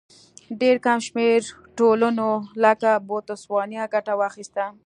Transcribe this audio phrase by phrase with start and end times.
[0.61, 1.39] ډېر کم شمېر
[1.77, 2.29] ټولنو
[2.63, 4.63] لکه بوتسوانیا ګټه واخیسته.